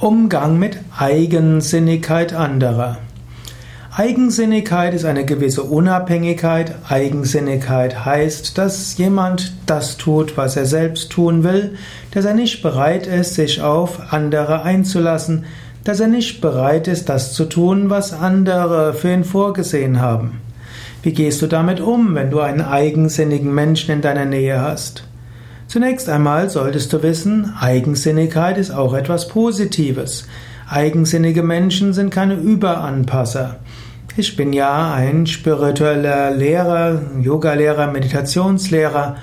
Umgang 0.00 0.58
mit 0.58 0.78
Eigensinnigkeit 0.98 2.34
anderer. 2.34 2.98
Eigensinnigkeit 3.96 4.92
ist 4.92 5.04
eine 5.04 5.24
gewisse 5.24 5.62
Unabhängigkeit. 5.62 6.74
Eigensinnigkeit 6.88 8.04
heißt, 8.04 8.58
dass 8.58 8.98
jemand 8.98 9.52
das 9.66 9.96
tut, 9.96 10.36
was 10.36 10.56
er 10.56 10.66
selbst 10.66 11.12
tun 11.12 11.44
will, 11.44 11.76
dass 12.10 12.24
er 12.24 12.34
nicht 12.34 12.60
bereit 12.60 13.06
ist, 13.06 13.34
sich 13.34 13.62
auf 13.62 14.12
andere 14.12 14.62
einzulassen, 14.62 15.44
dass 15.84 16.00
er 16.00 16.08
nicht 16.08 16.40
bereit 16.40 16.88
ist, 16.88 17.08
das 17.08 17.32
zu 17.32 17.44
tun, 17.44 17.88
was 17.88 18.12
andere 18.12 18.94
für 18.94 19.12
ihn 19.12 19.22
vorgesehen 19.22 20.00
haben. 20.00 20.40
Wie 21.04 21.12
gehst 21.12 21.40
du 21.40 21.46
damit 21.46 21.80
um, 21.80 22.16
wenn 22.16 22.32
du 22.32 22.40
einen 22.40 22.62
eigensinnigen 22.62 23.54
Menschen 23.54 23.92
in 23.92 24.00
deiner 24.00 24.24
Nähe 24.24 24.60
hast? 24.60 25.04
Zunächst 25.74 26.08
einmal 26.08 26.50
solltest 26.50 26.92
du 26.92 27.02
wissen, 27.02 27.52
Eigensinnigkeit 27.58 28.58
ist 28.58 28.70
auch 28.70 28.94
etwas 28.94 29.26
Positives. 29.26 30.28
Eigensinnige 30.70 31.42
Menschen 31.42 31.92
sind 31.92 32.10
keine 32.10 32.36
Überanpasser. 32.36 33.56
Ich 34.16 34.36
bin 34.36 34.52
ja 34.52 34.94
ein 34.94 35.26
spiritueller 35.26 36.30
Lehrer, 36.30 37.02
Yogalehrer, 37.20 37.88
Meditationslehrer 37.88 39.16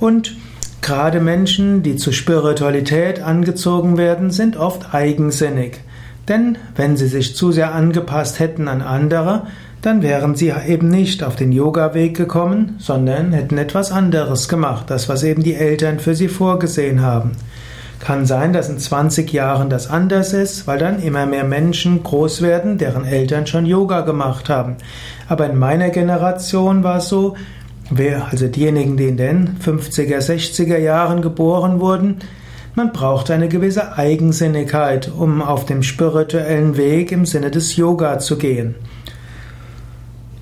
und 0.00 0.38
gerade 0.80 1.20
Menschen, 1.20 1.82
die 1.82 1.96
zur 1.96 2.14
Spiritualität 2.14 3.20
angezogen 3.20 3.98
werden, 3.98 4.30
sind 4.30 4.56
oft 4.56 4.94
eigensinnig. 4.94 5.80
Denn 6.28 6.56
wenn 6.76 6.96
sie 6.96 7.08
sich 7.08 7.36
zu 7.36 7.52
sehr 7.52 7.74
angepasst 7.74 8.38
hätten 8.38 8.68
an 8.68 8.80
andere, 8.80 9.48
dann 9.82 10.02
wären 10.02 10.34
sie 10.34 10.52
eben 10.66 10.88
nicht 10.88 11.22
auf 11.22 11.36
den 11.36 11.52
Yoga-Weg 11.52 12.16
gekommen, 12.16 12.76
sondern 12.78 13.32
hätten 13.32 13.56
etwas 13.56 13.90
anderes 13.92 14.48
gemacht, 14.48 14.90
das, 14.90 15.08
was 15.08 15.22
eben 15.22 15.42
die 15.42 15.54
Eltern 15.54 15.98
für 15.98 16.14
sie 16.14 16.28
vorgesehen 16.28 17.02
haben. 17.02 17.32
Kann 17.98 18.24
sein, 18.24 18.52
dass 18.52 18.68
in 18.68 18.78
20 18.78 19.30
Jahren 19.32 19.68
das 19.68 19.88
anders 19.88 20.32
ist, 20.32 20.66
weil 20.66 20.78
dann 20.78 21.02
immer 21.02 21.26
mehr 21.26 21.44
Menschen 21.44 22.02
groß 22.02 22.40
werden, 22.40 22.78
deren 22.78 23.04
Eltern 23.04 23.46
schon 23.46 23.66
Yoga 23.66 24.00
gemacht 24.02 24.48
haben. 24.48 24.76
Aber 25.28 25.48
in 25.48 25.58
meiner 25.58 25.90
Generation 25.90 26.82
war 26.82 26.98
es 26.98 27.08
so, 27.08 27.36
also 28.30 28.48
diejenigen, 28.48 28.96
die 28.96 29.08
in 29.08 29.16
den 29.16 29.58
50er, 29.58 30.18
60er 30.18 30.78
Jahren 30.78 31.20
geboren 31.22 31.80
wurden, 31.80 32.16
man 32.74 32.92
braucht 32.92 33.30
eine 33.30 33.48
gewisse 33.48 33.98
Eigensinnigkeit, 33.98 35.10
um 35.14 35.42
auf 35.42 35.66
dem 35.66 35.82
spirituellen 35.82 36.76
Weg 36.76 37.12
im 37.12 37.26
Sinne 37.26 37.50
des 37.50 37.76
Yoga 37.76 38.18
zu 38.18 38.38
gehen. 38.38 38.76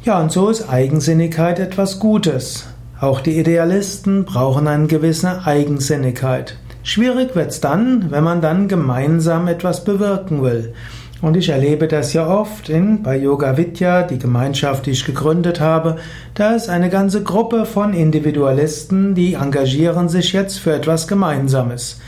Ja, 0.08 0.22
und 0.22 0.32
so 0.32 0.48
ist 0.48 0.70
Eigensinnigkeit 0.70 1.58
etwas 1.58 2.00
Gutes. 2.00 2.66
Auch 2.98 3.20
die 3.20 3.38
Idealisten 3.38 4.24
brauchen 4.24 4.66
eine 4.66 4.86
gewisse 4.86 5.44
Eigensinnigkeit. 5.44 6.56
Schwierig 6.82 7.36
wird's 7.36 7.60
dann, 7.60 8.10
wenn 8.10 8.24
man 8.24 8.40
dann 8.40 8.68
gemeinsam 8.68 9.48
etwas 9.48 9.84
bewirken 9.84 10.42
will. 10.42 10.72
Und 11.20 11.36
ich 11.36 11.50
erlebe 11.50 11.88
das 11.88 12.14
ja 12.14 12.26
oft 12.26 12.70
in, 12.70 13.02
bei 13.02 13.18
Yoga 13.18 13.58
Vidya, 13.58 14.02
die 14.02 14.18
Gemeinschaft, 14.18 14.86
die 14.86 14.92
ich 14.92 15.04
gegründet 15.04 15.60
habe. 15.60 15.96
Da 16.32 16.54
ist 16.54 16.70
eine 16.70 16.88
ganze 16.88 17.22
Gruppe 17.22 17.66
von 17.66 17.92
Individualisten, 17.92 19.14
die 19.14 19.34
engagieren 19.34 20.08
sich 20.08 20.32
jetzt 20.32 20.58
für 20.58 20.72
etwas 20.72 21.06
Gemeinsames. 21.06 22.00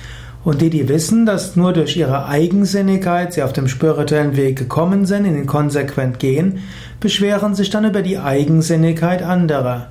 Und 0.43 0.63
die, 0.63 0.71
die 0.71 0.89
wissen, 0.89 1.27
dass 1.27 1.55
nur 1.55 1.73
durch 1.73 1.97
ihre 1.97 2.27
Eigensinnigkeit 2.27 3.33
sie 3.33 3.43
auf 3.43 3.53
dem 3.53 3.69
spirituellen 3.69 4.37
Weg 4.37 4.57
gekommen 4.57 5.05
sind, 5.05 5.27
in 5.27 5.35
den 5.35 5.47
konsequent 5.47 6.19
gehen, 6.19 6.61
beschweren 6.99 7.55
sich 7.55 7.69
dann 7.69 7.85
über 7.85 8.01
die 8.01 8.19
Eigensinnigkeit 8.19 9.23
anderer. 9.23 9.89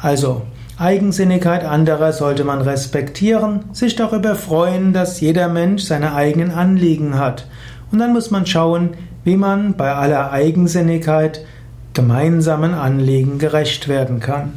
Also, 0.00 0.42
Eigensinnigkeit 0.76 1.64
anderer 1.64 2.12
sollte 2.12 2.42
man 2.42 2.60
respektieren, 2.60 3.66
sich 3.72 3.94
darüber 3.94 4.34
freuen, 4.34 4.92
dass 4.92 5.20
jeder 5.20 5.48
Mensch 5.48 5.84
seine 5.84 6.14
eigenen 6.14 6.50
Anliegen 6.50 7.16
hat. 7.16 7.46
Und 7.92 8.00
dann 8.00 8.12
muss 8.12 8.32
man 8.32 8.44
schauen, 8.44 8.90
wie 9.22 9.36
man 9.36 9.76
bei 9.76 9.94
aller 9.94 10.32
Eigensinnigkeit 10.32 11.46
gemeinsamen 11.92 12.74
Anliegen 12.74 13.38
gerecht 13.38 13.86
werden 13.86 14.18
kann. 14.18 14.54